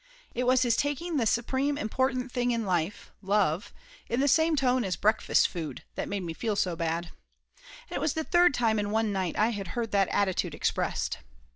[0.33, 3.71] It was his taking the supreme important thing in life love
[4.09, 7.11] in the same tone as breakfast food, made me feel so bad.
[7.87, 11.19] And it was the third time in one night I had heard that attitude expressed.